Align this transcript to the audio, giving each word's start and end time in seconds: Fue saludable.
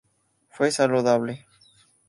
Fue 0.49 0.71
saludable. 0.71 1.45